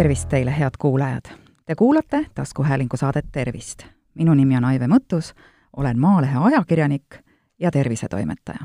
[0.00, 1.22] tervist teile, head kuulajad!
[1.66, 3.82] Te kuulate taskuhäälingu saadet Tervist.
[4.14, 5.34] minu nimi on Aive Mõttus,
[5.76, 7.18] olen Maalehe ajakirjanik
[7.58, 8.58] ja tervisetoimetaja.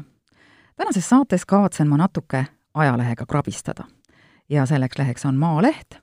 [0.76, 3.84] tänases saates kavatsen ma natuke ajalehega krabistada.
[4.50, 5.96] ja selleks leheks on Maaleht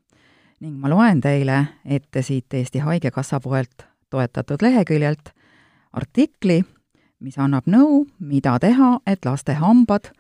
[0.61, 5.31] ning ma loen teile ette siit Eesti Haigekassa poolt toetatud leheküljelt
[5.93, 6.63] artikli,
[7.21, 10.13] mis annab nõu, mida teha, et laste hambad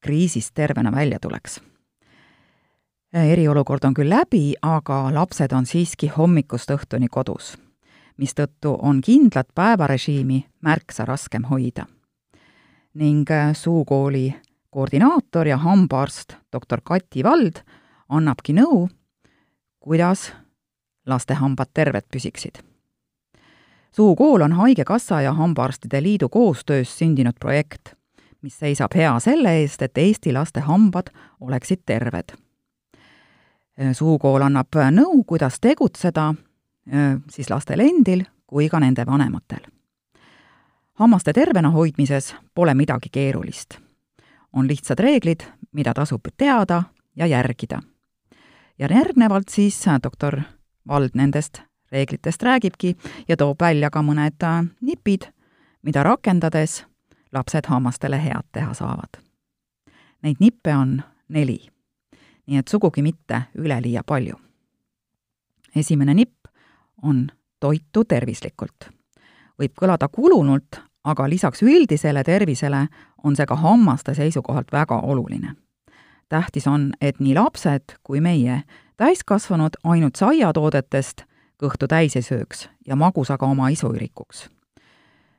[0.00, 1.60] kriisist tervena välja tuleks
[3.12, 7.56] eriolukord on küll läbi, aga lapsed on siiski hommikust õhtuni kodus,
[8.20, 11.86] mistõttu on kindlat päevarežiimi märksa raskem hoida.
[12.94, 14.34] ning äh, suukooli
[14.70, 17.62] koordinaator ja hambaarst doktor Kati Vald
[18.08, 18.88] annabki nõu,
[19.80, 20.32] kuidas
[21.06, 22.62] laste hambad terved püsiksid.
[23.92, 27.94] suukool on Haigekassa ja Hambaarstide Liidu koostöös sündinud projekt,
[28.42, 32.49] mis seisab hea selle eest, et Eesti laste hambad oleksid terved Äh,
[33.92, 39.64] suukool annab äh, nõu, kuidas tegutseda äh, siis lastel endil kui ka nende vanematel.
[40.94, 43.78] hammaste tervena hoidmises pole midagi keerulist.
[44.52, 45.40] on lihtsad reeglid,
[45.72, 46.82] mida tasub teada
[47.16, 47.82] ja järgida.
[48.78, 50.40] ja järgnevalt siis doktor
[50.88, 52.96] Vald nendest reeglitest räägibki
[53.28, 55.22] ja toob välja ka mõned nipid,
[55.82, 56.84] mida rakendades
[57.32, 59.20] lapsed hammastele head teha saavad.
[60.22, 61.70] Neid nippe on neli
[62.50, 64.34] nii et sugugi mitte üleliia palju.
[65.76, 66.46] esimene nipp
[67.02, 67.28] on
[67.60, 68.90] toitu tervislikult.
[69.60, 72.88] võib kõlada kulunult, aga lisaks üldisele tervisele
[73.24, 75.54] on see ka hammaste seisukohalt väga oluline.
[76.28, 78.62] tähtis on, et nii lapsed kui meie,
[78.96, 81.22] täiskasvanud, ainult saiatoodetest
[81.62, 84.50] kõhtu täis ei sööks ja magusaga oma isu ei rikuks.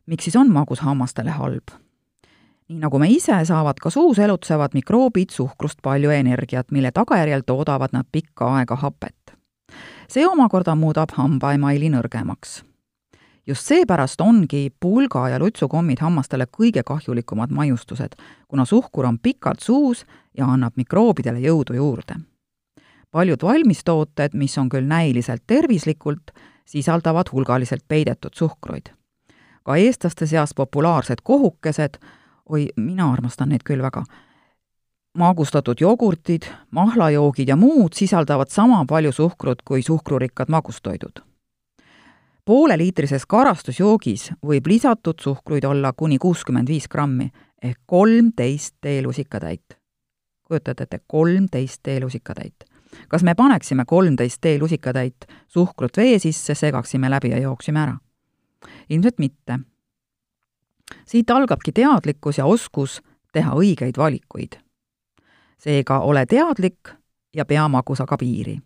[0.05, 1.75] miks siis on magus hammastele halb?
[2.71, 7.91] Nii nagu me ise, saavad ka suus elutsevad mikroobid suhkrust palju energiat, mille tagajärjel toodavad
[7.91, 9.15] nad pikka aega hapet.
[10.11, 12.63] see omakorda muudab hambaemaili nõrgemaks.
[13.47, 18.15] just seepärast ongi pulga ja lutsukommid hammastele kõige kahjulikumad maiustused,
[18.47, 20.05] kuna suhkur on pikalt suus
[20.37, 22.15] ja annab mikroobidele jõudu juurde.
[23.11, 26.31] paljud valmistooted, mis on küll näiliselt tervislikult,
[26.65, 28.89] sisaldavad hulgaliselt peidetud suhkruid.
[29.63, 31.97] ka eestlaste seas populaarsed kohukesed
[32.49, 34.03] oi, mina armastan neid küll väga.
[35.17, 41.19] magustatud jogurtid, mahlajoogid ja muud sisaldavad sama palju suhkrut kui suhkrurikkad magustoidud.
[42.45, 47.31] pooleliitrises karastusjoogis võib lisatud suhkruid olla kuni kuuskümmend viis grammi
[47.63, 49.77] ehk kolmteist teelusikatäit.
[50.43, 52.71] kujutate ette, kolmteist teelusikatäit
[53.07, 55.15] kas me paneksime kolmteist teelusikatäit
[55.47, 57.97] suhkrut vee sisse, segaksime läbi ja jooksime ära?
[58.89, 59.59] ilmselt mitte
[61.05, 63.01] siit algabki teadlikkus ja oskus
[63.33, 64.59] teha õigeid valikuid.
[65.57, 66.89] seega ole teadlik
[67.35, 68.59] ja pea magusaga piiri.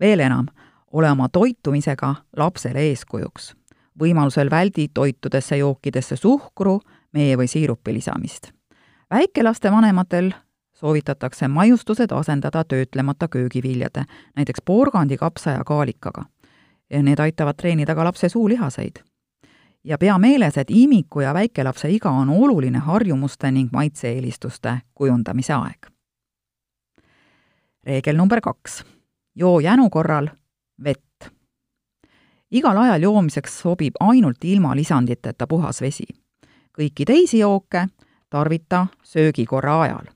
[0.00, 0.46] veel enam,
[0.92, 3.54] ole oma toitumisega lapsele eeskujuks.
[4.00, 6.80] võimalusel väldi toitudesse jookidesse suhkru,
[7.12, 8.52] mee või siirupi lisamist.
[9.10, 10.32] väikelaste vanematel
[10.72, 14.04] soovitatakse maiustused asendada töötlemata köögiviljade,
[14.36, 16.24] näiteks porgandi, kapsa ja kaalikaga.
[17.02, 19.11] Need aitavad treenida ka lapse suulihaseid
[19.84, 25.86] ja pea meeles, et imiku ja väikelapse iga on oluline harjumuste ning maitse-eelistuste kujundamise aeg.
[27.86, 28.84] reegel number kaks.
[29.34, 30.28] joo jänu korral
[30.84, 31.30] vett.
[32.50, 36.06] igal ajal joomiseks sobib ainult ilma lisanditeta puhas vesi.
[36.78, 37.88] kõiki teisi jooke
[38.30, 40.06] tarvita söögikorra ajal,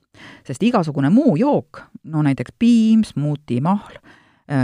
[0.45, 3.99] sest igasugune muu jook, no näiteks piim, smuuti, mahl,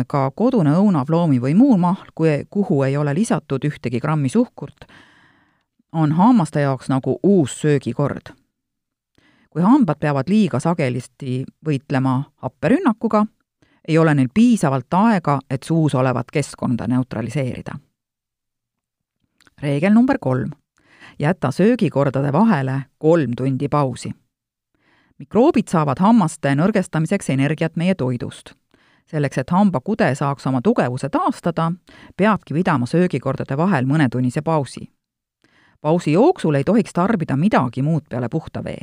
[0.07, 4.85] ka kodune õunav loomi või muu mahl, kui, kuhu ei ole lisatud ühtegi grammi suhkurt,
[5.91, 8.33] on hammaste jaoks nagu uus söögikord.
[9.49, 13.25] kui hambad peavad liiga sagelisti võitlema happerünnakuga,
[13.87, 17.75] ei ole neil piisavalt aega, et suus olevat keskkonda neutraliseerida.
[19.61, 20.51] reegel number kolm.
[21.19, 24.13] jäta söögikordade vahele kolm tundi pausi.
[25.17, 28.62] mikroobid saavad hammaste nõrgestamiseks energiat meie toidust
[29.05, 31.71] selleks, et hambakude saaks oma tugevuse taastada,
[32.17, 34.89] peabki pidama söögikordade vahel mõnetunnise pausi.
[35.81, 38.81] pausi jooksul ei tohiks tarbida midagi muud peale puhta vee.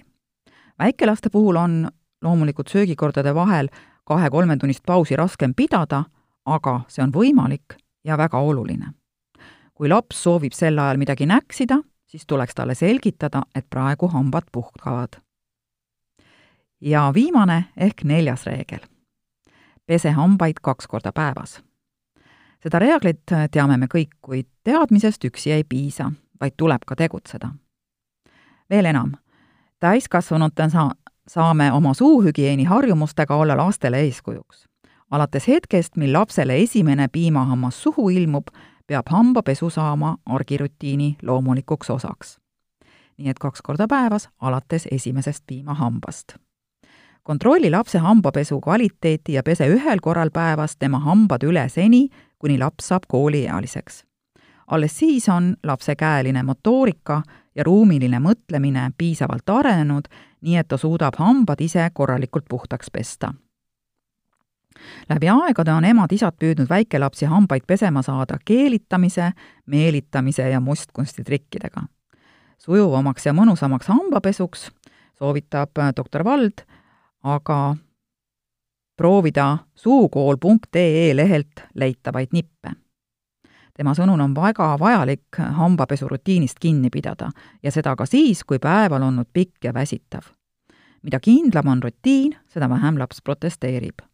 [0.78, 1.88] väikelaste puhul on
[2.22, 3.68] loomulikult söögikordade vahel
[4.04, 6.04] kahe-kolmetunnist pausi raskem pidada,
[6.44, 8.92] aga see on võimalik ja väga oluline.
[9.74, 15.20] kui laps soovib sel ajal midagi näksida, siis tuleks talle selgitada, et praegu hambad puhkavad.
[16.80, 18.80] ja viimane ehk neljas reegel
[19.90, 21.62] pese hambaid kaks korda päevas.
[22.62, 27.48] seda reeglit teame me kõik, kuid teadmisest üksi ei piisa, vaid tuleb ka tegutseda.
[28.70, 29.16] veel enam,
[29.80, 34.68] täiskasvanutena sa-, saame oma suuhügieeni harjumustega olla lastele eeskujuks.
[35.10, 38.46] alates hetkest, mil lapsele esimene piimahammas suhu ilmub,
[38.86, 42.38] peab hambapesu saama argirutiini loomulikuks osaks.
[43.18, 46.38] nii et kaks korda päevas alates esimesest piimahambast.
[47.22, 52.08] Kontrolli lapse hambapesu kvaliteeti ja pese ühel korral päevas tema hambad üle seni,
[52.38, 54.04] kuni laps saab kooliealiseks.
[54.66, 57.22] alles siis on lapse käeline motoorika
[57.54, 60.04] ja ruumiline mõtlemine piisavalt arenenud,
[60.40, 63.34] nii et ta suudab hambad ise korralikult puhtaks pesta
[65.08, 69.32] läbi aegade on emad-isad püüdnud väikelapsi hambaid pesema saada keelitamise,
[69.66, 71.82] meelitamise ja mustkunstitrikkidega.
[72.58, 74.70] sujuvamaks ja mõnusamaks hambapesuks
[75.18, 76.64] soovitab doktor Vald
[77.22, 77.76] aga
[78.96, 82.70] proovida suukool.ee lehelt leitavaid nippe.
[83.76, 87.30] tema sõnul on väga vajalik hambapesurutiinist kinni pidada
[87.62, 90.22] ja seda ka siis, kui päev on olnud pikk ja väsitav.
[91.02, 94.10] mida kindlam on rutiin, seda vähem laps protesteerib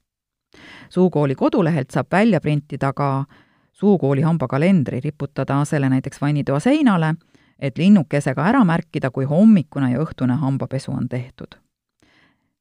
[0.88, 3.24] suukooli kodulehelt saab välja printida ka
[3.72, 7.14] suukooli hambakalendri, riputada selle näiteks vannitoa seinale,
[7.58, 11.65] et linnukesega ära märkida, kui hommikune ja õhtune hambapesu on tehtud.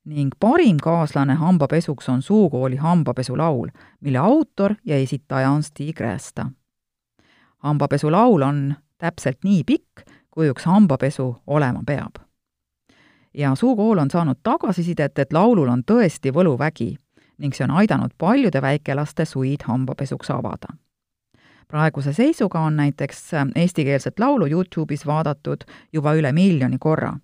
[0.05, 3.67] Ning parim kaaslane hambapesuks on suukooli hambapesulaul,
[4.01, 6.45] mille autor ja esitaja on Stig Räästa.
[7.57, 12.15] hambapesulaul on täpselt nii pikk, kui üks hambapesu olema peab.
[13.33, 16.95] ja suukool on saanud tagasisidet, et laulul on tõesti võluvägi
[17.37, 20.67] ning see on aidanud paljude väikelaste suid hambapesuks avada.
[21.67, 25.63] praeguse seisuga on näiteks eestikeelset laulu Youtube'is vaadatud
[25.93, 27.17] juba üle miljoni korra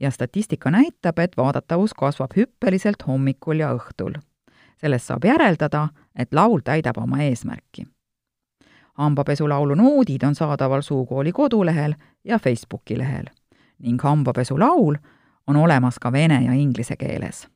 [0.00, 4.12] ja statistika näitab, et vaadatavus kasvab hüppeliselt hommikul ja õhtul.
[4.76, 7.86] sellest saab järeldada, et laul täidab oma eesmärki.
[8.94, 11.94] hambapesulaulu noodid on saadaval Suukooli kodulehel
[12.24, 13.24] ja Facebooki lehel
[13.78, 14.96] ning hambapesulaul
[15.46, 17.48] on olemas ka vene ja inglise keeles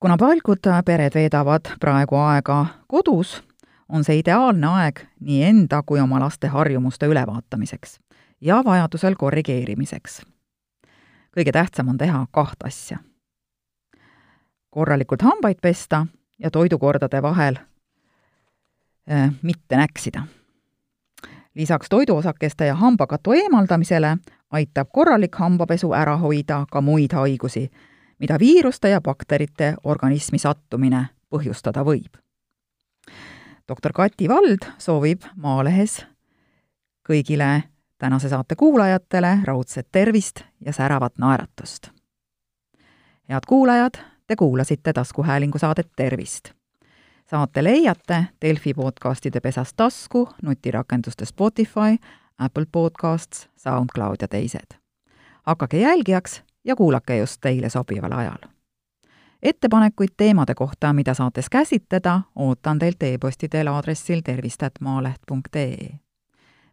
[0.00, 3.42] kuna paljud pered veedavad praegu aega kodus,
[3.88, 7.98] on see ideaalne aeg nii enda kui oma laste harjumuste ülevaatamiseks
[8.40, 10.22] ja vajadusel korrigeerimiseks.
[11.36, 12.98] kõige tähtsam on teha kaht asja.
[14.70, 16.06] korralikult hambaid pesta
[16.38, 17.56] ja toidukordade vahel
[19.10, 20.22] äh, mitte näksida.
[21.54, 24.16] lisaks toiduosakeste ja hambakatu eemaldamisele
[24.50, 27.70] aitab korralik hambapesu ära hoida ka muid haigusi
[28.20, 32.12] mida viiruste ja bakterite organismi sattumine põhjustada võib.
[33.68, 36.02] doktor Kati Vald soovib Maalehes
[37.08, 37.62] kõigile
[38.00, 41.88] tänase saate kuulajatele raudset tervist ja säravat naeratust.
[43.28, 43.94] head kuulajad,
[44.26, 46.50] te kuulasite taskuhäälingu saadet Tervist.
[47.30, 51.96] saate leiate Delfi podcastide pesas tasku, nutirakenduste Spotify,
[52.38, 54.78] Apple Podcasts, SoundCloud ja teised.
[55.42, 58.38] hakake jälgijaks ja kuulake just teile sobival ajal.
[59.42, 66.09] ettepanekuid teemade kohta, mida saates käsitleda, ootan teilt e-posti teel aadressil tervist.maaleht.ee.